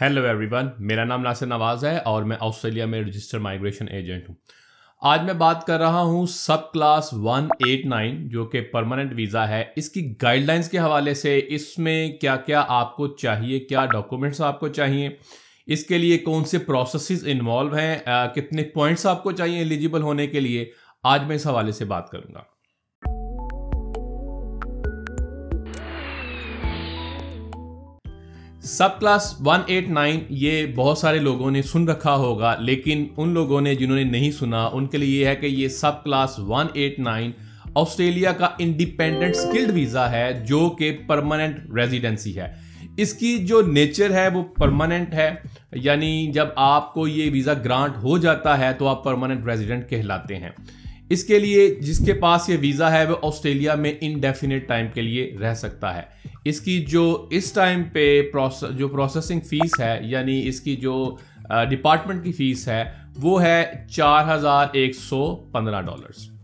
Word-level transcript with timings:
Hello 0.00 0.22
every 0.26 0.48
one 0.50 0.68
میرا 0.78 1.04
نام 1.04 1.22
ناصر 1.22 1.46
نواز 1.46 1.84
ہے 1.84 1.98
اور 1.98 2.22
میں 2.22 2.36
آسٹریلیا 2.40 2.86
میں 2.86 3.00
رجسٹر 3.02 3.38
مائگریشن 3.38 3.88
ایجنٹ 3.88 4.28
ہوں۔ 4.28 4.36
آج 5.00 5.22
میں 5.22 5.34
بات 5.34 5.66
کر 5.66 5.78
رہا 5.78 6.00
ہوں 6.00 6.26
سب 6.26 6.72
کلاس 6.72 7.08
ون 7.12 7.48
ایٹ 7.66 7.86
نائن 7.86 8.28
جو 8.28 8.44
کہ 8.44 8.60
پرماننٹ 8.60 9.12
ویزا 9.16 9.48
ہے۔ 9.48 9.64
اس 9.76 9.88
کی 9.90 10.14
گائیڈ 10.22 10.44
لائنس 10.44 10.68
کے 10.68 10.78
حوالے 10.78 11.14
سے 11.14 11.40
اس 11.48 11.78
میں 11.78 12.08
کیا 12.08 12.36
کیا 12.36 12.64
آپ 12.68 12.96
کو 12.96 13.08
چاہیے، 13.08 13.58
کیا 13.58 13.86
ڈاکومنٹس 13.86 14.40
آپ 14.40 14.60
کو 14.60 14.68
چاہیے؟ 14.68 15.08
اس 15.66 15.84
کے 15.84 15.98
لیے 15.98 16.18
کون 16.18 16.44
سے 16.44 16.58
پروسیسز 16.58 17.26
انوالو 17.26 17.74
ہیں؟ 17.74 17.98
کتنے 18.34 18.62
پوائنٹس 18.62 19.06
آپ 19.06 19.22
کو 19.22 19.32
چاہیے 19.32 19.58
ایلیجیبل 19.58 20.02
ہونے 20.02 20.26
کے 20.26 20.40
لیے؟ 20.40 20.70
آج 21.02 21.22
میں 21.22 21.36
اس 21.36 21.46
حوالے 21.46 21.72
سے 21.72 21.84
بات 21.84 22.10
کروں 22.10 22.34
گا۔ 22.34 22.53
Sub 28.64 29.00
class 29.00 29.34
one 29.46 29.60
at 29.66 29.88
nine 29.88 30.20
یہ 30.28 30.66
بہت 30.74 30.98
سارے 30.98 31.18
لوگوں 31.18 31.50
نے 31.50 31.62
سن 31.62 31.88
رکھا 31.88 32.14
ہوگا، 32.14 32.54
لیکن 32.60 33.06
ان 33.16 33.28
لوگوں 33.28 33.60
نے 33.60 33.74
جنہوں 33.74 33.96
نے 33.96 34.04
نہیں 34.04 34.30
سنا، 34.30 34.64
ان 34.72 34.86
کے 34.86 34.98
لیے 34.98 35.20
یہ 35.20 35.26
ہے 35.26 35.36
کہ 35.36 35.46
یہ 35.46 35.68
subclass 36.04 36.38
one 36.38 36.66
eight 36.72 36.98
nine 36.98 37.30
Australia 37.74 38.32
کا 38.32 38.48
انڈیپینڈنٹ 38.58 39.36
سکلڈ 39.36 39.70
ویزا 39.70 40.10
ہے 40.10 40.32
جو 40.48 40.68
کہ 40.70 40.98
پرماننٹ 41.06 41.56
ریزیڈنسی 41.76 42.36
ہے۔ 42.36 42.48
اس 42.96 43.12
کی 43.14 43.36
جو 43.38 43.60
نیچر 43.62 44.12
ہے 44.12 44.28
وہ 44.28 44.42
پرماننٹ 44.42 45.14
ہے 45.14 45.30
یعنی 45.72 46.30
جب 46.34 46.46
آپ 46.56 46.94
کو 46.94 47.08
یہ 47.08 47.30
ویزا 47.30 47.52
گرانٹ 47.54 47.96
ہو 47.96 48.18
جاتا 48.18 48.58
ہے 48.58 48.72
تو 48.72 48.88
آپ 48.88 49.04
پرماننٹ 49.04 49.46
ریزیڈنٹ 49.46 49.88
کہلاتے 49.90 50.36
ہیں۔ 50.36 50.50
اس 51.10 51.24
کے 51.24 51.38
لیے 51.38 51.74
جس 51.74 52.06
کے 52.06 52.12
پاس 52.12 52.48
یہ 52.48 52.56
ویزا 52.60 52.92
ہے 52.92 53.10
وہ 53.10 53.16
آسٹریلیا 53.22 53.74
میں 53.74 53.92
انڈیفینٹ 54.00 54.68
ٹائم 54.68 54.86
کے 54.94 55.02
لیے 55.02 55.36
رہ 55.40 55.54
سکتا 55.54 55.96
ہے۔ 55.96 56.02
اس 56.44 56.60
کی 56.60 56.84
جو 56.84 57.28
اس 57.30 57.52
ٹائم 57.52 57.82
پہ 57.92 58.22
جو 58.70 58.88
پروسیسنگ 58.88 59.40
فیس 59.40 59.80
ہے 59.80 59.98
یعنی 60.02 60.48
اس 60.48 60.60
کی 60.60 60.76
جو 60.76 61.16
ڈپارٹمنٹ 61.42 62.24
کی 62.24 62.32
فیس 62.32 62.68
ہے، 62.68 62.84
وہ 63.16 63.42
ہے 63.42 63.86
چار 63.90 64.34
ہزار 64.34 64.66
ایک 64.72 64.94
سو 64.94 65.36
پندرہ 65.36 65.82
dollars 65.82 66.34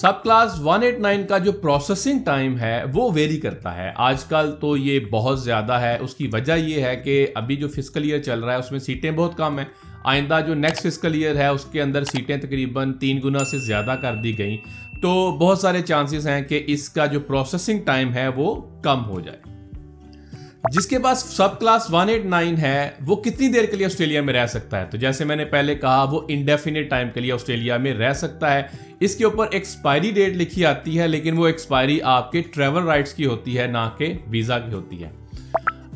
subclass 0.22 0.60
one 0.60 0.82
eight 0.82 0.98
nine 0.98 1.26
کا 1.26 1.38
جو 1.38 1.52
پروسیسنگ 1.52 2.18
ٹائم 2.24 2.58
ہے، 2.58 2.82
وہ 2.94 3.10
ویری 3.14 3.40
کرتا 3.40 3.76
ہے۔ 3.76 3.90
آج 3.96 4.24
کل 4.24 4.52
تو 4.60 4.76
یہ 4.76 5.00
بہت 5.00 5.42
زیادہ 5.42 5.72
ہے۔ 5.72 5.98
اس 6.00 6.14
کی 6.14 6.28
وجہ 6.32 6.52
یہ 6.52 6.82
ہے 6.82 6.96
کہ 6.96 7.26
ابھی 7.34 7.56
جو 7.56 7.68
فزیکل 7.68 8.02
ایئر 8.02 8.22
چل 8.22 8.40
رہا 8.40 8.52
ہے، 8.52 8.58
اس 8.58 8.72
میں 8.72 8.80
سیٹیں 8.80 9.10
بہت 9.10 9.36
کم 9.36 9.58
ہیں۔ 9.58 9.66
آئندہ 10.04 10.40
جو 10.46 10.54
نیکسٹ 10.54 10.82
فزیکل 10.82 11.14
ایئر 11.14 11.36
ہے، 11.36 11.46
اس 11.46 11.64
کے 11.64 11.82
اندر 11.82 12.04
سیٹیں 12.04 12.36
تقریباً 12.36 12.92
تین 12.92 13.20
گنا 13.24 13.44
سے 13.44 13.58
زیادہ 13.58 13.96
کر 14.00 14.14
دی 14.14 14.38
گئیں۔ 14.38 14.56
تو 15.02 15.36
بہت 15.38 15.58
سارے 15.58 15.82
چانسز 15.82 16.28
ہیں 16.28 16.42
کہ 16.42 16.62
اس 16.66 16.88
کا 16.88 17.06
جو 17.06 17.20
پروسیسنگ 17.20 17.78
ٹائم 17.78 18.14
ہے، 18.14 18.28
وہ 18.28 18.60
کم 18.82 19.04
ہو 19.04 19.20
جائے۔ 19.20 19.38
جس 20.70 20.86
کے 20.86 20.98
پاس 20.98 21.18
sub 21.18 21.60
class 21.60 21.90
one 21.90 22.08
at 22.08 22.24
nine 22.24 22.56
ہے، 22.56 22.90
وہ 23.06 23.16
کتنی 23.16 23.48
دیر 23.48 23.64
کے 23.64 23.76
لیے 23.76 23.86
آسٹریلیا 23.86 24.22
میں 24.22 24.34
رہ 24.34 24.46
سکتا 24.46 24.80
ہے؟ 24.80 24.86
تو 24.90 24.96
جیسے 24.96 25.24
میں 25.24 25.36
نے 25.36 25.44
پہلے 25.44 25.74
کہا، 25.74 26.02
وہ 26.02 26.20
انڈیفینٹ 26.28 26.90
ٹائم 26.90 27.08
کے 27.14 27.20
لیے 27.20 27.32
آسٹریلیا 27.32 27.76
میں 27.76 27.94
رہ 27.94 28.12
سکتا 28.12 28.54
ہے۔ 28.54 28.62
اس 29.00 29.16
کے 29.16 29.24
اوپر 29.24 29.46
ایکسپائری 29.50 30.10
ڈیٹ 30.10 30.36
لکھی 30.36 30.66
آتی 30.66 30.98
ہے، 30.98 31.08
لیکن 31.08 31.38
وہ 31.38 31.46
ایکسپائری 31.46 32.02
آپ 32.02 32.32
کے 32.32 32.42
ٹریول 32.42 32.84
رائٹس 32.84 33.14
کی 33.14 33.26
ہوتی 33.26 33.58
ہے، 33.58 33.66
نہ 33.66 33.90
کہ 33.98 34.14
ویزا 34.26 34.58
کی 34.58 34.72
ہوتی 34.72 35.04
ہے۔ 35.04 35.21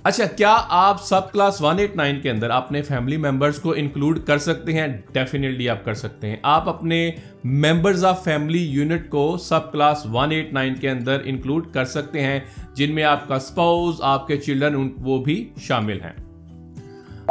اچھا 0.06 0.26
کیا 0.26 0.56
آپ 0.68 1.04
sub 1.04 1.32
class 1.32 1.62
one 1.62 1.78
at 1.78 1.96
nine 1.96 2.20
کے 2.20 2.30
اندر 2.30 2.50
اپنے 2.50 2.82
فیملی 2.82 3.16
ممبرس 3.16 3.58
کو 3.58 3.74
انکلوڈ 3.76 4.24
کر 4.26 4.38
سکتے 4.38 4.72
ہیں؟ 4.72 4.86
ڈیفینیٹلی 5.12 5.68
آپ 5.68 5.84
کر 5.84 5.94
سکتے 5.94 6.28
ہیں۔ 6.28 6.36
آپ 6.42 6.68
اپنے 6.68 7.10
ممبرز 7.44 8.04
آف 8.04 8.24
فیملی 8.24 8.66
یونٹ 8.66 9.10
کو 9.10 9.36
sub 9.36 9.72
class 9.72 10.06
one 10.12 10.30
at 10.30 10.52
nine 10.52 10.74
کے 10.74 10.90
اندر 10.90 11.20
انکلوڈ 11.24 11.72
کر 11.72 11.84
سکتے 11.84 12.22
ہیں، 12.22 12.40
جن 12.74 12.94
میں 12.94 13.04
آپ 13.04 13.28
کا 13.28 13.38
سپاؤز 13.38 13.94
آپ 14.00 14.26
کے 14.26 14.36
چلڈرن 14.36 14.88
وہ 14.98 15.24
بھی 15.24 15.50
شامل 15.60 16.00
ہیں۔ 16.00 16.26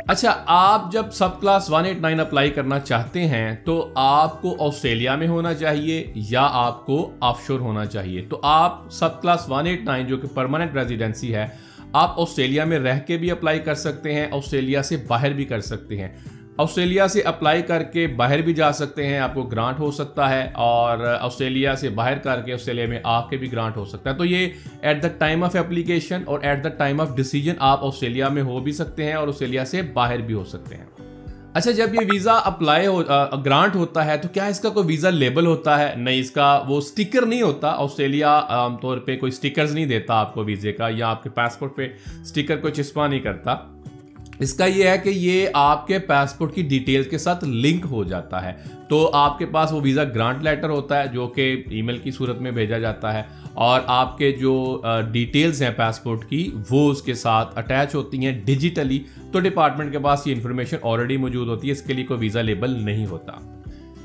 اچھا 0.07 0.43
آپ 0.45 0.91
جب 0.91 1.05
subclass 1.41 1.71
one 1.71 1.85
eight 1.85 1.97
nine 1.97 2.19
apply 2.19 2.49
کرنا 2.49 2.79
چاہتے 2.79 3.27
ہیں، 3.27 3.55
تو 3.65 3.91
آپ 3.95 4.41
کو 4.41 4.55
آسٹریلیا 4.59 5.15
میں 5.15 5.27
ہونا 5.27 5.53
چاہیے 5.53 6.11
یا 6.15 6.49
آپ 6.51 6.85
کو 6.85 7.11
آف 7.19 7.47
شور 7.47 7.59
ہونا 7.59 7.85
چاہیے؟ 7.85 8.21
تو 8.21 8.39
آپ 8.43 8.91
sub 8.91 9.21
class 9.21 9.49
one 9.49 9.65
eight 9.65 9.83
nine 9.83 10.07
جو 10.07 10.17
کہ 10.17 10.27
پرماننٹ 10.27 10.75
ریزیڈنسی 10.75 11.35
ہے 11.35 11.47
آپ 11.97 12.19
آسٹریلیا 12.19 12.65
میں 12.65 12.79
رہ 12.79 12.99
کے 13.07 13.17
بھی 13.17 13.31
اپلائی 13.31 13.59
کر 13.59 13.75
سکتے 13.75 14.13
ہیں، 14.13 14.27
آسٹریلیا 14.31 14.83
سے 14.83 14.97
باہر 15.07 15.33
بھی 15.33 15.45
کر 15.45 15.59
سکتے 15.59 15.97
ہیں۔ 15.97 16.07
آسٹریلیا 16.57 17.07
سے 17.07 17.21
اپلائی 17.21 17.61
کر 17.61 17.83
کے 17.83 18.07
باہر 18.07 18.41
بھی 18.41 18.53
جا 18.53 18.71
سکتے 18.71 19.07
ہیں، 19.07 19.19
آپ 19.19 19.33
کو 19.33 19.43
گرانٹ 19.43 19.79
ہو 19.79 19.91
سکتا 19.91 20.29
ہے 20.29 20.49
اور 20.53 20.97
آسٹریلیا 21.19 21.75
سے 21.75 21.89
باہر 21.89 22.17
کر 22.17 22.41
کے 22.41 22.53
آسٹریلیا 22.53 22.87
میں 22.87 22.99
آ 23.03 23.29
کے 23.29 23.37
بھی 23.37 23.51
گرانٹ 23.51 23.77
ہو 23.77 23.85
سکتا 23.85 24.09
ہے۔ 24.09 24.15
تو 24.15 24.25
یہ 24.25 24.47
at 24.81 25.03
the 25.03 25.07
time 25.07 25.43
of 25.43 25.55
application 25.55 26.23
اور 26.25 26.39
at 26.41 26.63
the 26.63 26.69
time 26.69 27.01
of 27.01 27.15
decision 27.15 27.53
آپ 27.59 27.85
آسٹریلیا 27.85 28.29
میں 28.29 28.41
ہو 28.41 28.59
بھی 28.59 28.71
سکتے 28.71 29.05
ہیں 29.05 29.13
اور 29.13 29.27
آسٹریلیا 29.27 29.65
سے 29.65 29.81
باہر 29.81 30.17
بھی 30.17 30.33
ہو 30.33 30.43
سکتے 30.43 30.75
ہیں۔ 30.75 31.04
اچھا 31.55 31.71
جب 31.71 31.93
یہ 31.93 32.05
ویزا 32.11 32.33
اپلائی 32.45 32.87
ہو 32.87 33.01
گرانٹ 33.45 33.75
ہوتا 33.75 34.05
ہے 34.05 34.17
تو 34.17 34.27
کیا 34.27 34.45
اس 34.45 34.59
کا 34.59 34.69
کوئی 34.69 34.85
ویزا 34.87 35.09
لیبل 35.09 35.45
ہوتا 35.45 35.77
ہے؟ 35.79 35.93
نہیں، 35.97 36.19
اس 36.19 36.31
کا 36.31 36.47
وہ 36.67 36.79
سٹیکر 36.81 37.25
نہیں 37.25 37.41
ہوتا۔ 37.41 37.67
آسٹریلیا 37.67 38.39
عام 38.49 38.75
طور 38.77 38.97
پہ 38.97 39.17
کوئی 39.17 39.31
سٹیکرز 39.31 39.73
نہیں 39.73 39.85
دیتا 39.85 40.13
آپ 40.13 40.33
کو 40.33 40.43
ویزے 40.43 40.71
کا، 40.71 40.89
یا 40.91 41.07
آپ 41.09 41.23
کے 41.23 41.29
پاسپورٹ 41.29 41.75
پہ 41.75 41.87
سٹیکر 42.25 42.57
کوئی 42.57 42.73
چسپا 42.73 43.07
نہیں 43.07 43.19
کرتا۔ 43.19 43.55
اس 44.39 44.53
کا 44.53 44.65
یہ 44.65 44.83
ہے 44.83 44.97
کہ 44.97 45.09
یہ 45.09 45.47
آپ 45.53 45.87
کے 45.87 45.99
پاسپورٹ 45.99 46.53
کی 46.53 46.61
ڈیٹیل 46.61 47.03
کے 47.03 47.17
ساتھ 47.17 47.43
لنک 47.45 47.85
ہو 47.89 48.03
جاتا 48.03 48.45
ہے۔ 48.45 48.53
تو 48.89 49.09
آپ 49.13 49.39
کے 49.39 49.45
پاس 49.45 49.71
وہ 49.71 49.81
ویزا 49.83 50.03
گرانٹ 50.03 50.43
لیٹر 50.43 50.69
ہوتا 50.69 50.99
ہے 50.99 51.07
جو 51.07 51.27
کہ 51.27 51.63
ای 51.69 51.81
میل 51.81 51.97
کی 51.97 52.11
صورت 52.11 52.41
میں 52.41 52.51
بھیجا 52.51 52.77
جاتا 52.77 53.13
ہے 53.13 53.23
اور 53.53 53.81
آپ 53.85 54.17
کے 54.17 54.31
جو 54.31 54.81
ڈیٹیلز 55.11 55.61
ہیں 55.63 55.71
پاسپورٹ 55.75 56.25
کی 56.29 56.51
وہ 56.69 56.91
اس 56.91 57.01
کے 57.01 57.13
ساتھ 57.13 57.57
اٹیچ 57.57 57.95
ہوتی 57.95 58.25
ہیں 58.25 58.41
ڈیجیٹلی 58.45 58.99
تو 59.31 59.39
ڈپارٹمنٹ 59.39 59.91
کے 59.91 59.99
پاس 59.99 60.27
یہ 60.27 60.33
انفارمیشن 60.33 60.77
آلریڈی 60.81 61.17
موجود 61.17 61.47
ہوتی 61.47 61.67
ہے، 61.67 61.73
اس 61.73 61.81
کے 61.81 61.93
لیے 61.93 62.05
کوئی 62.05 62.19
ویزا 62.19 62.41
لیبل 62.41 62.69
نہیں 62.69 63.05
ہوتا۔ 63.05 63.31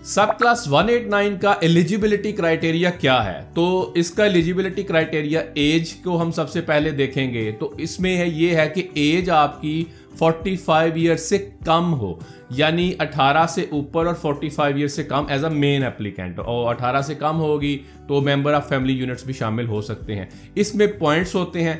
sub 0.04 0.26
class 0.38 0.68
one 0.68 0.88
at 0.88 1.06
nine 1.06 1.36
کا 1.38 1.54
ایلیجیبلٹی 1.60 2.32
کرائٹیریا 2.32 2.90
کیا 2.90 3.24
ہے؟ 3.24 3.44
تو 3.54 3.92
اس 3.94 4.10
کا 4.10 4.24
ایلیجیبلٹی 4.24 4.82
کرائٹیریا 4.82 5.42
ایج 5.54 5.92
کو 5.92 6.22
ہم 6.22 6.30
سب 6.30 6.50
سے 6.50 6.60
پہلے 6.60 6.90
دیکھیں 6.90 7.34
گے۔ 7.34 7.52
تو 7.58 7.74
اس 7.78 8.00
میں 8.00 8.16
ہے، 8.16 8.28
یہ 8.28 8.56
ہے 8.56 8.68
کہ 8.74 8.88
ایج 8.94 9.30
آپ 9.30 9.62
کی 9.62 9.84
فورٹی 10.18 10.56
فائیو 10.56 10.92
ایئر 10.94 11.16
سے 11.16 11.50
کم 11.64 11.94
ہو۔ 11.94 12.14
یعنی 12.50 12.92
اٹھارہ 12.98 13.46
سے 13.46 13.66
اوپر 13.70 14.06
اور 14.06 14.14
فورٹی 14.14 14.48
فائیو 14.48 14.76
ایئر 14.76 14.88
سے 14.88 15.04
come 15.04 15.24
as 15.28 15.44
a 15.44 15.50
main 15.50 15.84
applicant 15.84 16.38
اور 16.38 16.70
اٹھارہ 16.70 17.00
سے 17.00 17.14
کم 17.14 17.40
ہوگی 17.40 17.78
تو 18.08 18.20
ممبر 18.20 18.52
آف 18.54 18.68
فیملی 18.68 18.92
یونٹس 18.92 19.24
بھی 19.24 19.34
شامل 19.34 19.66
ہو 19.66 19.80
سکتے 19.80 20.14
ہیں۔ 20.16 20.26
اس 20.54 20.74
میں 20.74 20.86
پوائنٹس 20.86 21.34
ہوتے 21.34 21.64
ہیں۔ 21.64 21.74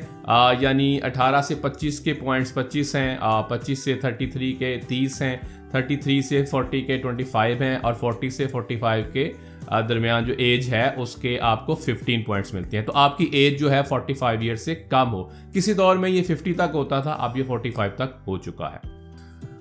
یعنی 0.59 0.99
اٹھارہ 1.03 1.41
سے 1.41 1.55
پچیس 1.55 1.99
کے 1.99 2.13
پوائنٹس 2.13 2.53
پچیس 2.53 2.95
ہیں۔ 2.95 3.17
پچیس 3.49 3.83
سے 3.83 3.93
تھرٹی 3.93 4.25
تھری 4.25 4.53
کے 4.53 4.77
تیس 4.87 5.21
ہیں۔ 5.21 5.37
تھرٹی 5.71 5.95
تھری 5.95 6.21
سے 6.21 6.45
فورٹی 6.45 6.81
کے 6.81 6.97
ٹوئنٹی 6.97 7.23
فائیو 7.23 7.61
ہیں 7.61 7.75
اور 7.81 7.93
فورٹی 7.93 8.29
سے 8.29 8.47
فورٹی 8.47 8.75
فائیو 8.75 9.05
کے 9.13 9.31
درمیان 9.89 10.25
جو 10.25 10.33
ایج 10.37 10.73
ہے، 10.73 10.89
اس 10.97 11.15
کے 11.15 11.39
آپ 11.39 11.65
کو 11.65 11.75
ففٹین 11.75 12.21
پوائنٹس 12.21 12.53
ملتے 12.53 12.77
ہیں۔ 12.77 12.85
تو 12.85 12.91
آپ 12.95 13.17
کی 13.17 13.29
ایج 13.31 13.59
جو 13.59 13.71
ہے 13.71 13.81
فورٹی 13.89 14.13
فائیو 14.13 14.39
ایئر 14.41 14.55
سے 14.55 14.75
کم 14.75 15.13
ہو۔ 15.13 15.29
کسی 15.53 15.73
دور 15.73 15.95
میں 15.95 16.09
یہ 16.09 16.23
ففٹی 16.23 16.53
تک 16.53 16.71
ہوتا 16.73 16.99
تھا، 16.99 17.11
اب 17.11 17.37
یہ 17.37 17.43
فورٹی 17.47 17.71
فائیو 17.71 17.91
تک 17.95 18.15
ہو 18.27 18.37
چکا 18.37 18.71
ہے۔ 18.71 19.01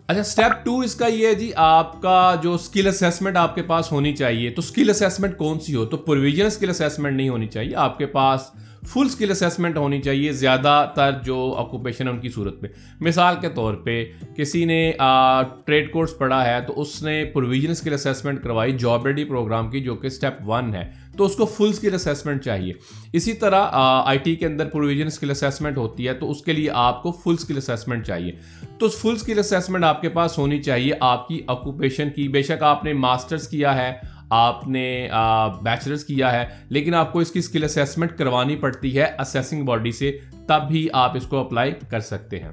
اچھا 0.07 0.23
سٹیپ 0.23 0.65
ٹو 0.65 0.79
اس 0.79 0.95
کا 0.95 1.07
یہ 1.07 1.27
ہے 1.27 1.35
جی 1.35 1.51
آپ 1.57 2.03
کا 2.03 2.35
جو 2.43 2.55
اسکل 2.55 2.87
اسیسمنٹ 2.87 3.37
آپ 3.37 3.55
کے 3.55 3.63
پاس 3.63 3.93
ہونی 3.93 4.17
چاہیے۔ 4.17 4.51
تو 4.51 4.63
اسکل 4.63 4.91
اسیسمنٹ 4.91 5.37
کون 5.37 5.61
سی 5.61 5.75
ہو؟ 5.75 5.85
تو 5.85 5.97
پروویژن 5.97 6.51
سکل 6.51 6.71
اسیسمنٹ 6.71 7.17
نہیں 7.17 7.29
ہونی 7.29 7.47
چاہیے۔ 7.47 7.77
آپ 7.77 7.99
کے 7.99 8.07
پاس 8.07 8.51
فل 8.93 9.07
اسکل 9.07 9.31
اسیسمنٹ 9.31 9.77
ہونی 9.77 10.01
چاہیے 10.03 10.33
زیادہ 10.33 10.91
تر 10.97 11.13
جو 11.25 11.55
آکوپیشن 11.59 12.07
ہے 12.07 12.13
ان 12.13 12.19
کی 12.21 12.29
صورت 12.29 12.63
میں۔ 12.63 12.71
مثال 13.01 13.35
کے 13.41 13.49
طور 13.49 13.75
پہ 13.75 14.05
کسی 14.37 14.65
نے 14.65 14.93
ٹریڈ 15.65 15.91
کورس 15.93 16.19
پڑھا 16.19 16.45
ہے 16.47 16.61
تو 16.61 16.81
اس 16.81 17.03
نے 17.03 17.25
پروویژن 17.25 17.71
اسکل 17.71 17.93
اسیسمنٹ 17.93 18.43
کروائی 18.43 18.73
جاب 18.73 19.07
ریڈی 19.07 19.25
پروگرام 19.25 19.71
کی 19.71 19.81
جو 19.81 19.95
کہ 19.95 20.07
اسٹیپ 20.07 20.49
ون 20.49 20.75
ہے، 20.75 20.91
تو 21.17 21.25
اس 21.25 21.37
کو 21.37 21.47
فل 21.47 21.69
اسکل 21.69 21.95
اسیسمنٹ 21.95 22.45
چاہیے۔ 22.45 22.73
اسی 23.13 23.33
طرح 23.33 23.69
آئی 23.73 24.19
ٹی 24.19 24.37
کے 24.37 24.47
اندر 24.47 24.69
پروویژن 24.69 25.07
اسکل 25.07 25.31
اسیسمنٹ 25.31 25.77
ہوتی 25.77 26.09
ہے 26.09 26.15
تو 26.15 26.31
اس 26.31 26.43
کے 26.43 26.53
لیے 26.53 26.71
آپ 26.73 27.03
کو 27.03 27.13
فل 27.13 27.35
اسکل 27.39 27.57
اسیسمنٹ 27.57 28.07
چاہیے۔ 28.07 28.33
تو 28.79 28.89
فل 28.89 29.15
اسکل 29.15 29.39
اسیسمنٹ 29.39 29.85
آپ 29.85 30.01
کے 30.01 30.09
پاس 30.09 30.39
ہونی 30.39 30.63
چاہیے، 30.63 30.93
آپ 31.01 31.29
کی 31.29 31.41
آکوپیشن 31.47 32.09
کی، 32.11 32.29
بے 32.29 32.43
شک 32.43 32.63
آپ 32.63 32.85
نے 32.85 32.93
ماسٹرس 32.93 33.49
کیا 33.49 33.77
ہے 33.77 34.20
آپ 34.31 34.69
نے 34.69 35.09
بیچلرز 35.63 36.05
کیا 36.05 36.33
ہے، 36.33 36.47
لیکن 36.69 36.95
آپ 36.95 37.13
کو 37.13 37.19
اس 37.19 37.31
کی 37.31 37.39
اسکل 37.39 37.65
اسیسمنٹ 37.65 38.17
کروانی 38.19 38.57
پڑتی 38.57 38.99
ہے 38.99 39.07
اسیسنگ 39.19 39.65
باڈی 39.65 39.93
سے، 39.93 40.17
تب 40.47 40.69
بھی 40.69 40.87
آپ 40.93 41.17
اس 41.17 41.27
کو 41.27 41.39
اپلائی 41.39 41.73
کر 41.91 42.01
سکتے 42.01 42.41
ہیں۔ 42.41 42.51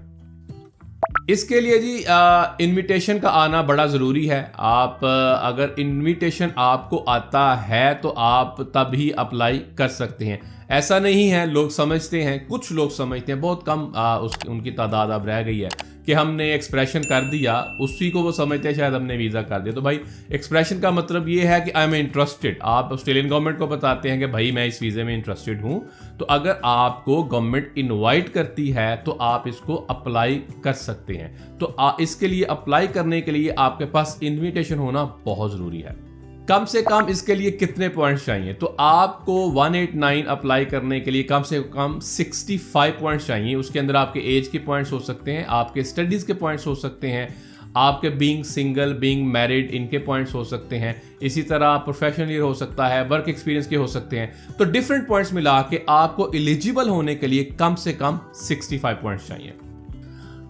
اس 1.27 1.43
کے 1.43 1.59
لیے 1.61 1.77
جی 1.79 2.03
انویٹیشن 2.07 3.19
کا 3.19 3.29
آنا 3.33 3.61
بڑا 3.61 3.85
ضروری 3.85 4.29
ہے۔ 4.29 4.43
آپ 4.53 5.05
اگر 5.41 5.65
انویٹیشن 5.77 6.47
آپ 6.55 6.89
کو 6.89 7.03
آتا 7.07 7.67
ہے 7.67 7.93
تو 8.01 8.13
آپ 8.17 8.57
تب 8.57 8.93
ہی 8.93 9.09
اپلائی 9.15 9.63
کر 9.75 9.87
سکتے 9.87 10.25
ہیں۔ 10.25 10.37
ایسا 10.69 10.99
نہیں 10.99 11.31
ہے، 11.31 11.45
لوگ 11.45 11.69
سمجھتے 11.69 12.23
ہیں، 12.23 12.37
کچھ 12.47 12.71
لوگ 12.73 12.89
سمجھتے 12.89 13.33
ہیں، 13.33 13.39
بہت 13.39 13.65
کم 13.65 13.91
اس، 13.95 14.31
ان 14.47 14.59
کی 14.59 14.71
تعداد 14.71 15.07
اب 15.07 15.25
رہ 15.25 15.45
گئی 15.45 15.63
ہے۔ 15.63 15.69
کہ 16.07 16.13
ہم 16.13 16.35
نے 16.35 16.51
ایکسپریشن 16.51 17.01
کر 17.01 17.23
دیا، 17.23 17.65
اسی 17.79 18.11
کو 18.11 18.19
وہ 18.19 18.31
سمجھتے 18.31 18.67
ہیں 18.67 18.75
شاید 18.75 18.93
ہم 18.93 19.03
نے 19.03 19.17
ویزا 19.17 19.41
کر 19.41 19.59
دیا۔ 19.59 19.73
تو 19.73 19.81
بھائی 19.81 19.99
ایکسپریشن 20.27 20.81
کا 20.81 20.89
مطلب 20.89 21.27
یہ 21.27 21.41
ہے 21.41 21.57
کہ 21.65 21.71
آئی 21.73 21.87
ایم 21.87 21.93
انٹرسٹڈ 21.93 22.55
آپ 22.59 22.93
آسٹریلین 22.93 23.29
گورنمنٹ 23.29 23.59
کو 23.59 23.67
بتاتے 23.67 24.11
ہیں 24.11 24.19
کہ 24.19 24.25
بھائی، 24.25 24.51
میں 24.51 24.65
اس 24.65 24.81
ویزے 24.81 25.03
میں 25.03 25.13
انٹرسٹڈ 25.13 25.61
ہوں۔ 25.61 25.79
تو 26.17 26.25
اگر 26.29 26.51
آپ 26.61 27.05
کو 27.05 27.27
گورنمنٹ 27.31 27.67
انوائٹ 27.75 28.33
کرتی 28.33 28.75
ہے، 28.75 28.95
تو 29.03 29.15
آپ 29.19 29.47
اس 29.47 29.57
کو 29.57 29.85
اپلائی 29.87 30.41
کر 30.61 30.73
سکتے 30.73 31.17
ہیں۔ 31.17 31.59
تو 31.59 31.75
اس 31.99 32.15
کے 32.15 32.27
لیے 32.27 32.45
اپلائی 32.45 32.87
کرنے 32.87 33.21
کے 33.21 33.31
لیے 33.31 33.51
آپ 33.57 33.77
کے 33.77 33.85
پاس 33.85 34.17
انویٹیشن 34.21 34.77
ہونا 34.77 35.07
بہت 35.23 35.51
ضروری 35.51 35.83
ہے۔ 35.83 36.06
کم 36.47 36.65
سے 36.65 36.81
کم 36.81 37.05
اس 37.07 37.21
کے 37.21 37.35
لیے 37.35 37.51
کتنے 37.51 37.89
پوائنٹس 37.89 38.25
چاہیے؟ 38.25 38.53
تو 38.53 38.75
آپ 38.77 39.25
کو 39.25 39.51
189 39.51 40.27
اپلائی 40.27 40.65
کرنے 40.65 40.99
کے 40.99 41.11
لیے 41.11 41.23
کم 41.23 41.43
سے 41.43 41.61
کم 41.71 41.99
65 41.99 42.99
پوائنٹس 42.99 43.25
چاہیے۔ 43.25 43.55
اس 43.55 43.69
کے 43.69 43.79
اندر 43.79 43.95
آپ 43.95 44.13
کے 44.13 44.19
ایج 44.19 44.49
کے 44.49 44.57
پوائنٹس 44.57 44.91
ہو 44.91 44.99
سکتے 44.99 45.33
ہیں، 45.33 45.43
آپ 45.47 45.73
کے 45.73 45.79
اسٹڈیز 45.79 46.25
کے 46.25 46.33
پوائنٹس 46.33 46.67
ہو 46.67 46.75
سکتے 46.75 47.11
ہیں، 47.11 47.27
آپ 47.73 48.01
کے 48.01 48.09
بینگ 48.09 48.43
سنگل 48.43 48.93
بینگ 48.93 49.31
میرڈ 49.31 49.67
ان 49.69 49.87
کے 49.87 49.97
پوائنٹس 49.97 50.35
ہو 50.35 50.43
سکتے 50.43 50.79
ہیں۔ 50.79 50.93
اسی 51.19 51.41
طرح 51.41 51.77
پروفیشنل 51.77 52.29
ایئر 52.29 52.41
ہو 52.41 52.53
سکتا 52.53 52.89
ہے 52.89 53.01
ورک 53.09 53.27
ایکسپیرینس 53.27 53.67
کے 53.67 53.75
ہو 53.75 53.87
سکتے 53.87 54.19
ہیں۔ 54.19 54.27
تو 54.57 54.63
ڈفرینٹ 54.63 55.07
پوائنٹس 55.07 55.33
ملا 55.33 55.61
کے 55.61 55.77
آپ 55.87 56.15
کو 56.15 56.31
ایلیجیبل 56.31 56.89
ہونے 56.89 57.15
کے 57.15 57.27
لیے 57.27 57.43
کم 57.43 57.75
سے 57.75 57.93
کم 57.93 58.15
65 58.33 59.01
پوائنٹس 59.01 59.27
چاہیے۔ 59.27 59.66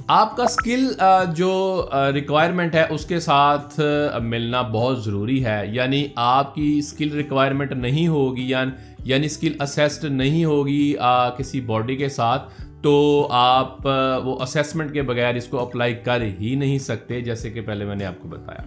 آپ 0.10 0.36
کا 0.38 0.46
سکل 0.48 0.86
جو 1.36 1.50
ریکوائرمنٹ 2.14 2.76
ہے، 2.76 2.84
اس 2.90 3.06
کے 3.06 3.20
ساتھ 3.20 3.80
ملنا 4.24 4.62
بہت 4.72 5.04
ضروری 5.04 5.44
ہے. 5.46 5.62
یعنی 5.68 6.06
آپ 6.16 6.54
کی 6.56 6.70
سکل 6.82 7.12
ریکوائرمنٹ 7.12 7.72
نہیں 7.72 8.08
ہوگی 8.08 8.50
یعنی 9.06 9.30
سکل 9.30 9.62
اسیسڈ 9.62 10.06
نہیں 10.12 10.46
ہوگی 10.46 10.94
کسی 11.38 11.62
باڈی 11.62 11.96
کے 11.96 12.10
ساتھ، 12.10 12.50
تو 12.82 13.28
آپ 13.32 13.88
وہ 14.26 14.40
اسیسمنٹ 14.44 14.94
کے 14.94 15.02
بغیر 15.02 15.36
اس 15.36 15.48
کو 15.48 15.60
اپلائی 15.60 15.96
کر 16.06 16.22
ہی 16.40 16.56
نہیں 16.56 16.80
سکتے، 16.80 17.22
جیسے 17.22 17.50
کہ 17.50 17.62
پہلے 17.62 17.86
میں 17.86 17.96
نے 17.96 18.06
آپ 18.06 18.22
کو 18.22 18.28
بتایا. 18.30 18.62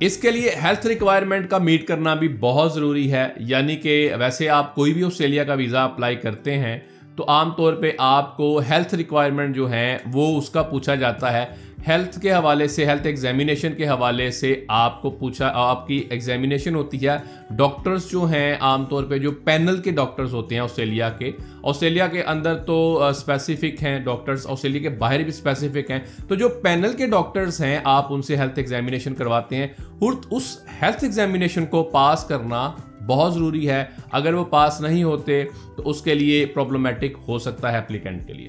اس 0.00 0.16
کے 0.16 0.30
لیے 0.30 0.50
ہیلتھ 0.62 0.86
ریکوائرمنٹ 0.86 1.50
کا 1.50 1.58
میٹ 1.58 1.86
کرنا 1.86 2.14
بھی 2.14 2.28
بہت 2.40 2.74
ضروری 2.74 3.10
ہے. 3.12 3.28
یعنی 3.38 3.76
کہ 3.76 4.14
ویسے 4.18 4.48
آپ 4.48 4.74
کوئی 4.74 4.92
بھی 4.92 5.04
آسٹریلیا 5.04 5.44
کا 5.44 5.54
ویزا 5.54 5.84
اپلائی 5.84 6.16
کرتے 6.16 6.58
ہیں 6.58 6.78
تو 7.16 7.24
عام 7.28 7.50
طور 7.50 7.72
پہ 7.72 7.90
آپ 7.98 8.36
کو 8.36 8.58
ہیلتھ 8.58 8.94
ریکوائرمنٹ 8.94 9.54
جو 9.54 9.70
ہیں 9.70 9.98
وہ 10.12 10.38
اس 10.38 10.50
کا 10.50 10.62
پوچھا 10.62 10.94
جاتا 10.94 11.32
ہے۔ 11.32 11.44
ہیلتھ 11.88 12.20
کے 12.20 12.32
حوالے 12.32 12.68
سے 12.68 12.86
ہیلتھ 12.86 13.06
ایگزامینیشن 13.06 13.72
کے 13.72 13.88
حوالے 13.88 14.30
سے 14.30 14.64
آپ 14.68 15.02
کو 15.02 15.10
پوچھا، 15.10 15.52
آپ 15.54 15.86
کی 15.86 16.04
ایگزامینیشن 16.10 16.74
ہوتی 16.74 17.08
ہے۔ 17.08 17.16
ڈاکٹرز 17.50 18.10
جو 18.10 18.24
ہیں 18.24 18.56
عام 18.60 18.84
طور 18.84 19.04
پہ، 19.04 19.18
جو 19.18 19.32
پینل 19.32 19.76
کے 19.76 19.90
ڈاکٹرز 19.90 20.34
ہوتے 20.34 20.54
ہیں 20.54 20.62
آسٹریلیا 20.62 21.10
کے۔ 21.10 21.32
آسٹریلیا 21.62 22.06
کے 22.06 22.22
اندر 22.22 22.54
تو 22.54 23.02
اسپیسیفک 23.02 23.82
ہیں 23.82 23.98
ڈاکٹرز 23.98 24.46
آسٹریلیا 24.46 24.82
کے 24.82 24.88
باہر 24.88 25.18
بھی 25.18 25.28
اسپیسیفک 25.28 25.90
ہیں۔ 25.90 26.00
تو 26.28 26.34
جو 26.34 26.48
پینل 26.48 26.92
کے 26.92 27.06
ڈاکٹرز 27.06 27.60
ہیں، 27.60 27.78
آپ 27.84 28.12
ان 28.12 28.22
سے 28.22 28.36
ہیلتھ 28.36 28.58
ایگزامینیشن 28.58 29.14
کرواتے 29.14 29.56
ہیں۔ 29.56 29.66
اس 30.30 30.58
ہیلتھ 30.82 31.04
ایگزامینیشن 31.04 31.66
کو 31.66 31.82
پاس 31.82 32.24
کرنا 32.24 32.72
بہت 33.06 33.34
ضروری 33.34 33.68
ہے۔ 33.70 33.84
اگر 34.12 34.34
وہ 34.34 34.44
پاس 34.44 34.80
نہیں 34.80 35.04
ہوتے 35.04 35.44
تو 35.76 35.88
اس 35.88 36.02
کے 36.02 36.14
لیے 36.14 36.46
پرابلمٹک 36.46 37.16
ہو 37.28 37.38
سکتا 37.38 37.72
ہے 37.72 37.78
اپلیکینٹ 37.78 38.26
کے 38.26 38.32
لیے۔ 38.32 38.48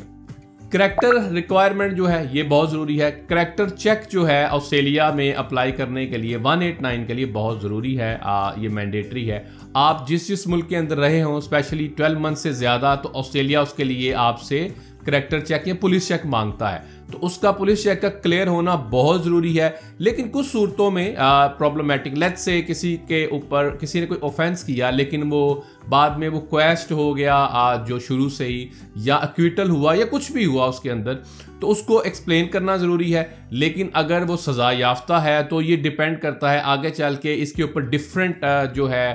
کریکٹر 0.69 1.31
ریکوائرمنٹ 1.31 1.97
جو 1.97 2.11
ہے 2.11 2.25
یہ 2.31 2.43
بہت 2.43 2.71
ضروری 2.71 3.01
ہے۔ 3.01 3.23
کریکٹر 3.27 3.69
چیک 3.69 4.11
جو 4.11 4.27
ہے 4.27 4.43
آسٹریلیا 4.43 5.11
میں 5.11 5.33
اپلائی 5.33 5.71
کرنے 5.71 6.07
کے 6.07 6.17
لیے 6.17 6.37
ون 6.43 6.61
ایٹ 6.61 6.81
نائن 6.81 7.05
کے 7.05 7.13
لیے 7.13 7.25
بہت 7.25 7.61
ضروری 7.61 7.99
ہے۔ 7.99 8.17
یہ 8.57 8.69
مینڈیٹری 8.69 9.31
ہے۔ 9.31 9.43
آپ 9.73 10.07
جس 10.07 10.27
جس 10.27 10.47
ملک 10.47 10.69
کے 10.69 10.77
اندر 10.77 10.97
رہے 10.97 11.23
ہوں 11.23 11.35
اسپیشلی 11.35 11.87
ٹویلو 11.87 12.19
منتھ 12.19 12.39
سے 12.39 12.51
زیادہ، 12.51 12.95
تو 13.03 13.09
آسٹریلیا 13.13 13.61
اس 13.61 13.73
کے 13.73 13.83
لیے 13.83 14.13
آپ 14.13 14.41
سے 14.41 14.67
کریکٹر 15.07 15.39
چیک 15.39 15.67
یا 15.67 15.73
پولیس 15.81 16.07
چیک 16.07 16.25
مانگتا 16.25 16.73
ہے۔ 16.73 16.79
تو 17.11 17.17
اس 17.21 17.37
کا 17.37 17.51
پولیس 17.51 17.83
چیک 17.83 18.01
کا 18.01 18.09
کلیئر 18.23 18.47
ہونا 18.47 18.75
بہت 18.91 19.23
ضروری 19.23 19.59
ہے، 19.59 19.69
لیکن 19.97 20.27
کچھ 20.31 20.47
صورتوں 20.51 20.89
میں 20.91 21.15
پرابلمٹک 21.57 22.17
لیٹ 22.17 22.39
سے 22.39 22.61
کسی 22.61 22.95
کے 23.07 23.23
اوپر 23.25 23.69
کسی 23.79 23.99
نے 23.99 24.05
کوئی 24.05 24.19
اوفینس 24.19 24.63
کیا، 24.63 24.89
لیکن 24.89 25.23
وہ 25.29 25.61
بعد 25.89 26.17
میں 26.17 26.29
وہ 26.29 26.39
کویسٹ 26.39 26.91
ہو 26.91 27.15
گیا 27.17 27.75
جو 27.87 27.99
شروع 27.99 28.29
سے 28.29 28.45
ہی، 28.45 28.67
یا 28.95 29.15
اکویٹل 29.15 29.69
ہوا، 29.69 29.93
یا 29.93 30.05
کچھ 30.09 30.31
بھی 30.31 30.45
ہوا 30.45 30.65
اس 30.65 30.79
کے 30.79 30.91
اندر، 30.91 31.13
تو 31.59 31.71
اس 31.71 31.81
کو 31.81 31.97
ایکسپلین 31.99 32.47
کرنا 32.47 32.75
ضروری 32.75 33.15
ہے۔ 33.15 33.23
لیکن 33.49 33.87
اگر 33.93 34.23
وہ 34.27 34.37
سزا 34.37 34.71
یافتہ 34.71 35.13
ہے، 35.13 35.41
تو 35.49 35.61
یہ 35.61 35.75
ڈیپینڈ 35.83 36.21
کرتا 36.21 36.53
ہے 36.53 36.59
آگے 36.63 36.89
چل 36.89 37.15
کے 37.21 37.33
اس 37.41 37.53
کے 37.53 37.63
اوپر 37.63 37.81
ڈفرینٹ 37.81 38.45
جو 38.75 38.91
ہے 38.91 39.13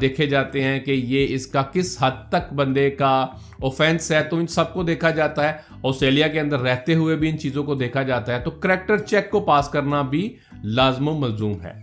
دیکھے 0.00 0.26
جاتے 0.26 0.62
ہیں 0.64 0.78
کہ 0.80 0.90
یہ 0.90 1.26
اس 1.30 1.46
کا 1.46 1.62
کس 1.72 1.96
حد 2.00 2.28
تک 2.28 2.52
بندے 2.52 2.90
کا 2.90 3.26
اوفینس 3.60 4.10
ہے 4.12 4.22
تو 4.22 4.36
ان 4.36 4.46
سب 4.46 4.72
کو 4.72 4.82
دیکھا 4.82 5.10
جاتا 5.10 5.48
ہے۔ 5.48 5.52
آسٹریلیا 5.82 6.28
کے 6.28 6.40
اندر 6.40 6.60
رہتے 6.60 6.94
ہوئے 6.94 7.16
بھی 7.16 7.28
ان 7.28 7.38
چیزوں 7.38 7.64
کو 7.64 7.74
دیکھا 7.74 8.02
جاتا 8.02 8.34
ہے۔ 8.34 8.40
تو 8.40 8.50
کریکٹر 8.50 8.98
چیک 8.98 9.30
کو 9.30 9.40
پاس 9.40 9.68
کرنا 9.68 10.02
بھی 10.02 10.36
لازم 10.64 11.08
و 11.08 11.18
ملزوم 11.18 11.60
ہے۔ 11.62 11.80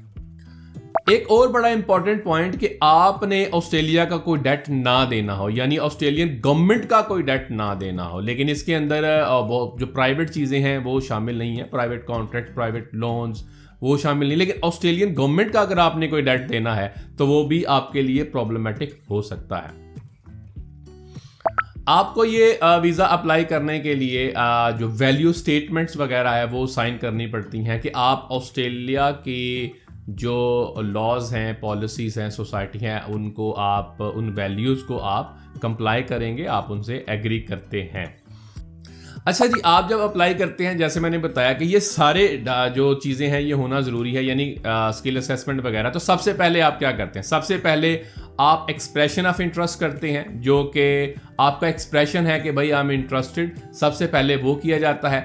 ایک 1.08 1.24
اور 1.30 1.48
بڑا 1.50 1.68
امپورٹنٹ 1.68 2.24
پوائنٹ 2.24 2.60
کہ 2.60 2.68
آپ 2.82 3.24
نے 3.24 3.46
آسٹریلیا 3.52 4.06
کا 4.06 4.18
کوئی 4.18 4.42
ڈیٹ 4.42 4.70
نہ 4.70 5.06
دینا 5.12 5.38
ہو 5.38 5.50
یعنی 5.50 5.78
آسٹریلین 5.80 6.40
گورنمنٹ 6.46 6.88
کا 6.88 7.02
کوئی 7.02 7.24
ڈیٹ 7.24 7.52
نہ 7.52 7.74
دینا 7.82 8.08
ہو، 8.10 8.20
لیکن 8.20 8.50
اس 8.50 8.64
کے 8.64 8.76
اندر 8.76 9.04
جو 9.80 9.86
پرائیویٹ 9.86 10.30
چیزیں 10.32 10.60
ہیں 10.60 10.78
وہ 10.78 11.00
شامل 11.00 11.36
نہیں 11.36 11.56
ہیں۔ 11.56 11.64
پرائیویٹ 11.64 12.06
کانٹریکٹ 12.08 12.56
پرائیویٹ 12.56 12.94
لونز 12.94 13.44
وہ 13.82 13.98
شامل 13.98 14.28
نہیں۔ 14.28 14.38
لیکن 14.38 14.52
آسٹریلین 14.62 15.14
گورنمنٹ 15.18 15.54
کا 15.54 15.60
اگر 15.60 15.78
آپ 15.78 15.98
نے 15.98 16.08
کوئی 16.08 16.22
ڈیٹ 16.22 16.50
دینا 16.50 16.76
ہے، 16.76 16.90
تو 17.18 17.28
وہ 17.28 17.48
بھی 17.48 17.66
آپ 17.66 17.92
کے 17.92 18.02
لیے 18.02 18.24
پرابلمٹک 18.24 18.90
ہو 19.10 19.22
سکتا 19.22 19.64
ہے۔ 19.64 19.90
آپ 21.86 22.14
کو 22.14 22.26
یہ 22.26 22.54
ویزا 22.82 23.04
اپلائی 23.04 23.44
کرنے 23.44 23.80
کے 23.80 23.96
لیے 23.96 24.34
جو 24.80 24.90
ویلیو 24.98 25.34
سٹیٹمنٹس 25.34 25.98
وغیرہ 25.98 26.28
ہے 26.28 26.44
وہ 26.44 26.68
سائن 26.68 26.98
کرنی 26.98 27.28
پڑتی 27.28 27.60
ہیں 27.60 27.82
کہ 27.82 27.90
آپ 27.94 28.34
آسٹریلیا 28.34 29.12
کی 29.12 29.70
جو 30.08 30.74
لاز 30.82 31.36
ہیں 31.36 31.54
پالیسیز 31.54 32.18
ہیں 32.18 32.30
سوسائٹی 32.30 32.80
ہیں، 32.86 33.00
ان 33.08 33.32
کو 33.32 33.56
آپ، 33.58 34.04
ان 34.16 34.34
ویلیوز 34.36 34.84
کو 34.88 35.02
آپ 35.02 35.34
کمپلائی 35.62 36.04
کریں 36.04 36.38
گے، 36.38 36.48
آپ 36.48 36.66
ان 36.70 36.84
سے 36.84 37.04
ایگری 37.08 37.40
کرتے 37.40 37.84
ہیں۔ 37.84 38.06
اچھا 39.26 39.46
جی 39.46 39.60
آپ 39.64 39.90
جب 39.90 40.00
اپلائی 40.02 40.34
کرتے 40.34 40.68
ہیں، 40.68 40.74
جیسے 40.74 41.00
میں 41.00 41.10
نے 41.10 41.18
بتایا 41.18 41.54
کہ 41.54 41.64
یہ 41.64 41.80
سارے 41.80 42.28
جو 42.76 42.94
چیزیں 42.94 43.28
ہیں، 43.30 43.42
یہ 43.42 43.54
ہونا 43.54 43.80
ضروری 43.80 44.16
ہے 44.18 44.24
یعنی 44.24 44.54
اسکل 44.64 45.18
اسیسمنٹ 45.18 45.66
وغیرہ، 45.66 45.90
تو 45.90 46.00
سب 46.00 46.22
سے 46.22 46.34
پہلے 46.34 46.62
آپ 46.62 46.80
کیا 46.80 46.92
کرتے 46.92 47.20
ہیں؟ 47.20 47.24
سب 47.24 47.44
سے 47.46 47.58
پہلے 47.58 47.96
آپ 48.38 48.64
ایکسپریشن 48.68 49.26
آف 49.26 49.40
انٹرسٹ 49.40 49.80
کرتے 49.80 50.12
ہیں، 50.12 50.24
جو 50.42 50.64
کہ 50.74 51.14
آپ 51.38 51.60
کا 51.60 51.68
ایکسپریشن 51.68 52.28
ہے 52.28 52.40
کہ 52.40 52.52
بھائی 52.52 52.72
آئی 52.74 52.82
ایم 52.82 52.90
انٹرسٹڈ 53.00 53.60
سب 53.74 53.96
سے 53.96 54.08
پہلے 54.08 54.36
وہ 54.42 54.56
کیا 54.56 54.78
جاتا 54.78 55.12
ہے۔ 55.12 55.22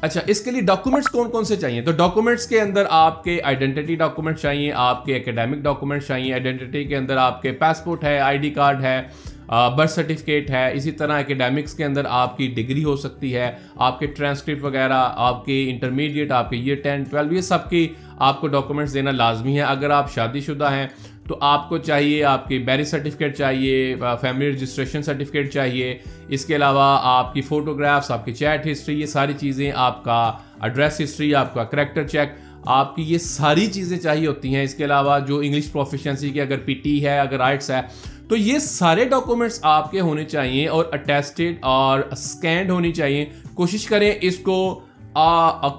اچھا 0.00 0.20
اس 0.26 0.40
کے 0.40 0.50
لیے 0.50 0.60
ڈاکومنٹس 0.60 1.08
کون 1.08 1.30
کون 1.30 1.44
سے 1.44 1.56
چاہیے؟ 1.56 1.80
تو 1.82 1.92
ڈاکومنٹس 1.92 2.46
کے 2.46 2.60
اندر 2.60 2.84
آپ 2.90 3.24
کے 3.24 3.38
آئیڈینٹی 3.44 3.94
ڈاکومنٹ 3.94 4.38
چاہیے، 4.38 4.72
آپ 4.74 5.04
کے 5.04 5.16
اکیڈیمک 5.16 5.62
ڈاکومنٹ 5.64 6.04
چاہیے 6.04 6.32
آئیڈینٹی 6.32 6.84
کے 6.84 6.96
اندر 6.96 7.16
آپ 7.16 7.42
کے 7.42 7.52
پاسپورٹ 7.62 8.04
ہے 8.04 8.18
آئی 8.20 8.38
ڈی 8.38 8.50
کارڈ 8.50 8.82
ہے 8.82 9.00
برتھ 9.48 9.90
سرٹیفکیٹ 9.90 10.50
ہے، 10.50 10.70
اسی 10.74 10.90
طرح 10.92 11.18
اکیڈیمکس 11.18 11.74
کے 11.74 11.84
اندر 11.84 12.06
آپ 12.10 12.36
کی 12.36 12.46
ڈگری 12.56 12.84
ہو 12.84 12.96
سکتی 12.96 13.34
ہے، 13.34 13.50
آپ 13.76 13.98
کے 13.98 14.06
ٹرانسکرپٹ 14.06 14.62
وغیرہ، 14.62 15.08
آپ 15.16 15.44
کی 15.44 15.68
انٹرمیڈیٹ 15.70 16.32
آپ 16.32 16.50
کے 16.50 16.56
یہ 16.56 16.74
ٹین 16.74 17.04
ٹویلو 17.10 17.34
یہ 17.34 17.40
سب 17.42 17.68
کی 17.70 17.86
آپ 18.18 18.40
کو 18.40 18.48
ڈاکومنٹس 18.48 18.94
دینا 18.94 19.10
لازمی 19.10 19.56
ہے 19.56 19.62
اگر 19.62 19.90
آپ 19.90 20.12
شادی 20.14 20.40
شدہ 20.40 20.70
ہیں 20.72 20.86
تو 21.28 21.36
آپ 21.40 21.68
کو 21.68 21.78
چاہیے، 21.78 22.22
آپ 22.24 22.48
کی 22.48 22.58
میرج 22.58 22.86
سرٹیفکیٹ 22.86 23.36
چاہیے 23.38 23.94
فیملی 24.20 24.50
رجسٹریشن 24.50 25.02
سرٹیفکیٹ 25.02 25.52
چاہیے۔ 25.52 25.96
اس 26.28 26.44
کے 26.44 26.56
علاوہ 26.56 26.98
آپ 27.02 27.32
کی 27.34 27.40
فوٹوگرافس 27.42 28.10
آپ 28.10 28.24
کی 28.24 28.32
چیٹ 28.32 28.66
ہسٹری 28.66 29.00
یہ 29.00 29.06
ساری 29.06 29.32
چیزیں 29.40 29.70
آپ 29.76 30.04
کا 30.04 30.20
ایڈریس 30.60 31.00
ہسٹری 31.00 31.34
آپ 31.34 31.54
کا 31.54 31.64
کریکٹر 31.64 32.06
چیک 32.08 32.28
آپ 32.66 32.94
کی 32.96 33.02
یہ 33.02 33.18
ساری 33.18 33.66
چیزیں 33.66 33.98
چاہیے 33.98 34.26
ہوتی 34.26 34.54
ہیں۔ 34.54 34.62
اس 34.62 34.74
کے 34.74 34.84
علاوہ 34.84 35.18
جو 35.26 35.38
انگلش 35.38 35.70
پروفیشنسی 35.72 36.30
کی 36.30 36.40
اگر 36.40 36.58
پی 36.58 36.74
ٹی 36.74 37.04
ہے، 37.04 37.18
اگر 37.18 37.40
آئٹس 37.40 37.70
ہے 37.70 37.80
تو 38.28 38.36
یہ 38.36 38.58
سارے 38.58 39.04
ڈاکومنٹس 39.04 39.58
آپ 39.62 39.90
کے 39.90 40.00
ہونے 40.00 40.24
چاہیے 40.24 40.66
اور 40.68 40.84
اٹیسٹڈ 40.92 41.56
اور 41.60 42.00
اسکینڈ 42.12 42.70
ہونی 42.70 42.92
چاہیے۔ 42.92 43.24
کوشش 43.54 43.86
کریں 43.86 44.12
اس 44.20 44.36
کو 44.38 44.80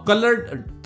کلر 0.06 0.34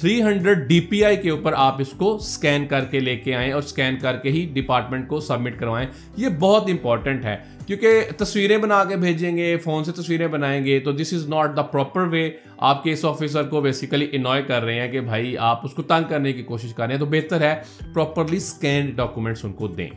300 0.01 0.53
ڈی 0.67 0.79
پی 0.79 1.03
آئی 1.03 1.17
کے 1.17 1.29
اوپر 1.29 1.53
آپ 1.58 1.82
اس 1.82 1.91
کو 1.98 2.17
سکین 2.17 2.67
کر 2.67 2.86
کے 2.86 3.00
لے 3.00 3.15
کے 3.15 3.36
آئیں 3.36 3.51
اور 3.51 3.62
سکین 3.62 3.98
کر 3.98 4.17
کے 4.17 4.29
ہی 4.29 4.46
ڈپارٹمنٹ 4.53 5.08
کو 5.08 5.20
سبمٹ 5.20 5.60
کروائیں۔ 5.60 5.88
یہ 6.17 6.29
بہت 6.39 6.70
امپورٹنٹ 6.70 7.25
ہے۔ 7.25 7.38
کیونکہ 7.67 8.01
تصویریں 8.17 8.58
بنا 8.58 8.84
کے 8.84 8.96
بھیجیں 8.96 9.36
گے 9.38 9.58
فون 9.58 9.84
سے 9.84 9.91
تصویریں 9.91 10.27
بنائیں 10.27 10.65
گے، 10.65 10.79
تو 10.79 10.91
دس 10.91 11.13
is 11.13 11.27
not 11.29 11.55
the 11.58 11.62
proper 11.62 12.08
way 12.08 12.29
آپ 12.58 12.84
کیس 12.84 13.05
آفیسر 13.05 13.43
کو 13.43 13.62
بیسیکلی 13.62 14.08
انوائے 14.12 14.43
کر 14.43 14.63
رہے 14.63 14.79
ہیں 14.79 14.91
کہ 14.91 15.01
بھائی 15.01 15.38
آپ 15.38 15.65
اس 15.65 15.74
کو 15.74 15.82
تنگ 15.82 16.10
کرنے 16.10 16.34
کی 16.34 16.43
کوشش 16.43 16.74
کر 16.74 16.84
رہے 16.84 16.93
ہیں، 16.93 17.00
تو 17.00 17.05
بہتر 17.05 17.41
ہے 17.41 17.55
پراپرلی 17.93 18.39
سکینڈ 18.39 18.96
ڈاکومنٹس 18.98 19.46
ان 19.46 19.53
کو 19.53 19.67
دیں۔ 19.67 19.89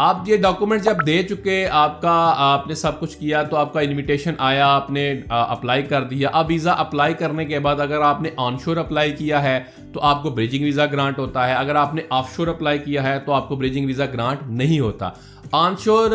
آپ 0.00 0.16
یہ 0.26 0.36
ڈاکومنٹ 0.36 0.82
جب 0.82 0.96
دے 1.06 1.22
چکے، 1.22 1.66
آپ 1.70 2.00
کا، 2.02 2.32
آپ 2.36 2.66
نے 2.66 2.74
سب 2.74 3.00
کچھ 3.00 3.16
کیا 3.16 3.42
تو 3.42 3.56
آپ 3.56 3.72
کا 3.72 3.80
انویٹیشن 3.80 4.34
آیا، 4.38 4.66
آپ 4.68 4.90
نے 4.90 5.14
اپلائی 5.28 5.82
کر 5.82 6.04
دیا۔ 6.04 6.28
اب 6.32 6.44
ویزا 6.48 6.72
اپلائی 6.72 7.14
کرنے 7.14 7.44
کے 7.44 7.58
بعد 7.58 7.80
اگر 7.80 8.00
آپ 8.00 8.22
نے 8.22 8.28
آن 8.36 8.56
شور 8.64 8.76
اپلائی 8.76 9.12
کیا 9.12 9.42
ہے 9.42 9.62
تو 9.92 10.00
آپ 10.00 10.22
کو 10.22 10.30
بریجنگ 10.30 10.64
ویزا 10.64 10.86
گرانٹ 10.86 11.18
ہوتا 11.18 11.48
ہے۔ 11.48 11.54
اگر 11.54 11.74
آپ 11.74 11.94
نے 11.94 12.02
آف 12.10 12.36
شور 12.36 12.46
اپلائی 12.46 12.78
کیا 12.78 13.02
ہے 13.02 13.18
تو 13.18 13.32
آپ 13.32 13.48
کو 13.48 13.56
بریجنگ 13.56 13.86
ویزا 13.86 14.06
گرانٹ 14.06 14.38
نہیں 14.46 14.80
ہوتا۔ 14.80 15.10
آن 15.52 15.74
شور 15.84 16.10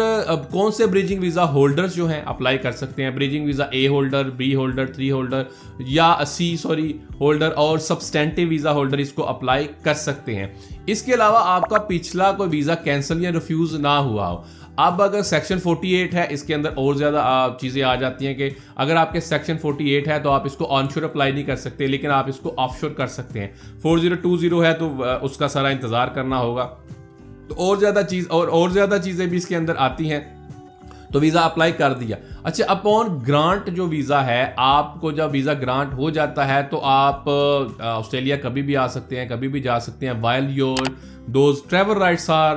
کون 0.52 0.72
سے 0.72 0.86
بریجنگ 0.86 1.20
ویزا 1.20 1.44
ہولڈرز 1.52 1.96
جو 1.96 2.08
ہیں 2.10 2.22
اپلائی 2.26 2.58
کر 2.58 2.72
سکتے 2.72 3.04
ہیں؟ 3.04 3.10
Bridging 3.10 3.46
visa 3.46 3.64
A 3.64 3.88
holder 3.88 4.30
B 4.30 4.54
holder 4.56 4.86
three 4.86 5.10
holder 5.12 5.44
یا 5.80 6.14
سی 6.28 6.56
سوری 6.58 6.92
ہولڈر 7.20 7.52
اور 7.56 7.78
سبسٹینٹیو 7.78 8.48
ویزا 8.48 8.72
ہولڈر 8.72 8.98
اس 8.98 9.12
کو 9.14 9.28
اپلائی 9.28 9.68
کر 9.84 9.94
سکتے 9.94 10.36
ہیں۔ 10.36 10.48
اس 10.86 11.02
کے 11.02 11.14
علاوہ 11.14 11.40
آپ 11.44 11.70
کا 11.70 11.80
پچھلا 11.88 12.32
کوئی 12.32 12.50
ویزا 12.52 12.76
کینسل 12.76 13.24
یا 13.24 13.32
ریفیوز 13.32 13.74
نہ 13.80 13.88
ہوا 13.88 14.30
ہو۔ 14.30 14.42
اب 14.78 15.02
اگر 15.02 15.24
سیکشن 15.24 15.60
فورٹی 15.60 15.94
ایٹ 15.96 16.14
ہے، 16.14 16.26
اس 16.30 16.44
کے 16.44 16.56
اندر 16.56 16.70
اور 16.76 16.96
زیادہ 16.96 17.48
چیزیں 17.62 17.84
آ 17.84 17.96
جاتی 17.96 18.28
ہیں 18.28 18.34
کہ 18.34 18.50
اگر 18.76 18.96
آپ 18.96 19.14
کے 19.14 19.20
سیکشن 19.20 19.58
فورٹی 19.58 19.90
ایٹ 19.90 20.08
ہے 20.08 20.20
تو 20.20 20.32
آپ 20.32 20.46
اس 20.46 20.58
کو 20.58 20.72
آن 20.76 20.90
شور 20.94 21.04
اپلائی 21.04 21.32
نہیں 21.32 21.44
کر 21.44 21.56
سکتے، 21.56 21.88
لیکن 21.88 22.12
آپ 22.12 22.30
اس 22.30 22.40
کو 22.40 22.54
آف 22.58 22.80
شور 22.80 22.92
کر 22.92 23.08
سکتے 23.08 23.40
ہیں۔ 23.40 23.48
فور 23.82 23.98
زیرو 23.98 24.16
ٹو 24.22 24.38
زیرو 24.38 24.64
ہے 24.64 24.74
تو 24.74 24.94
اس 25.22 25.38
کا 25.38 25.48
سارا 25.48 25.68
انتظار 25.68 26.08
کرنا 26.08 26.40
ہوگا۔ 26.40 26.70
تو 27.48 27.56
اور 27.58 27.78
زیادہ 27.78 28.02
چیز 28.10 28.26
اور 28.30 28.48
اور 28.48 28.70
زیادہ 28.70 28.98
چیزیں 29.04 29.26
بھی 29.26 29.38
اس 29.38 29.46
کے 29.46 29.56
اندر 29.56 29.74
آتی 29.78 30.12
ہیں۔ 30.12 30.20
تو 31.14 31.20
ویزا 31.20 31.42
اپلائی 31.42 31.72
کر 31.72 31.94
دیا۔ 31.94 32.18
اچھا 32.44 32.66
اپون 32.68 33.08
گرانٹ 33.28 33.68
جو 33.68 33.88
ویزا 33.88 34.26
ہے، 34.26 34.52
آپ 34.58 35.02
کو 35.02 35.12
جب 35.12 35.30
ویزا 35.32 35.54
گرانٹ 35.54 35.94
ہو 35.94 36.10
جاتا 36.10 36.48
ہے، 36.48 36.64
تو 36.64 36.80
آپ 36.84 37.30
آسٹریلیا 37.80 38.36
کبھی 38.36 38.62
بھی 38.62 38.78
آ 38.78 38.88
سکتے 38.88 39.22
ہیں، 39.22 39.30
کبھی 39.30 39.48
بھی 39.48 39.62
جا 39.62 39.80
سکتے 39.80 40.08
ہیں۔ 40.08 40.14
While 40.22 40.46
your 40.50 40.78
those 41.26 41.60
travel 41.70 41.98
rights 41.98 42.30
are 42.30 42.56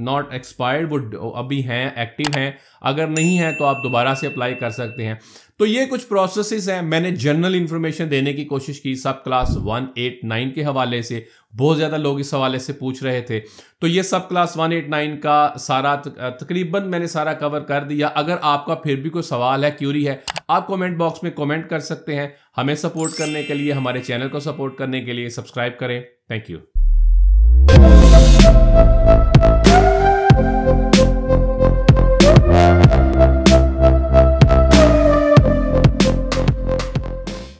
not 0.00 0.32
expired 0.32 0.92
وہ 0.92 1.34
ابھی 1.36 1.64
ہیں 1.64 1.90
ایکٹیو 1.96 2.38
ہیں، 2.38 2.50
اگر 2.80 3.06
نہیں 3.06 3.38
ہیں 3.38 3.52
تو 3.52 3.64
آپ 3.64 3.82
دوبارہ 3.82 4.14
سے 4.14 4.26
اپلائی 4.26 4.54
کر 4.54 4.70
سکتے 4.70 5.06
ہیں۔ 5.06 5.14
تو 5.58 5.66
یہ 5.66 5.84
کچھ 5.90 6.06
پروسیسز 6.06 6.70
ہیں۔ 6.70 6.82
میں 6.82 7.00
نے 7.00 7.10
جنرل 7.10 7.54
انفارمیشن 7.54 8.10
دینے 8.10 8.32
کی 8.32 8.44
کوشش 8.44 8.80
کی 8.80 8.94
sub 8.94 9.24
class 9.24 9.56
one 9.56 9.86
at 9.94 10.24
nine 10.24 10.50
کے 10.50 10.64
حوالے 10.64 11.02
سے۔ 11.02 11.20
بہت 11.58 11.78
زیادہ 11.78 11.96
لوگ 11.96 12.20
اس 12.20 12.34
حوالے 12.34 12.58
سے 12.58 12.72
پوچھ 12.72 13.04
رہے 13.04 13.20
تھے۔ 13.20 13.40
تو 13.80 13.86
یہ 13.86 14.02
sub 14.02 14.28
class 14.28 14.56
one 14.56 14.72
at 14.72 14.88
nine 14.88 15.20
کا 15.20 15.52
سارا 15.60 15.94
تقریباً 16.40 16.90
میں 16.90 16.98
نے 16.98 17.06
سارا 17.06 17.32
کور 17.32 17.60
کر 17.60 17.84
دیا۔ 17.84 18.08
اگر 18.14 18.36
آپ 18.42 18.66
کا 18.66 18.74
پھر 18.74 18.96
بھی 18.96 19.10
کوئی 19.10 19.22
سوال 19.22 19.64
ہے 19.64 19.70
کیوری 19.78 20.08
ہے، 20.08 20.16
آپ 20.48 20.66
کومنٹ 20.66 20.96
باکس 20.96 21.22
میں 21.22 21.30
کومنٹ 21.30 21.70
کر 21.70 21.78
سکتے 21.78 22.16
ہیں۔ 22.16 22.28
ہمیں 22.58 22.74
سپورٹ 22.74 23.12
کرنے 23.12 23.42
کے 23.42 23.54
لیے، 23.54 23.72
ہمارے 23.72 24.00
چینل 24.00 24.28
کو 24.28 24.40
سپورٹ 24.40 24.76
کرنے 24.76 25.00
کے 25.00 25.12
لیے 25.12 25.28
سبسکرائب 25.28 25.78
کریں۔ 25.78 26.00
Thank 26.00 26.50
you 26.50 26.58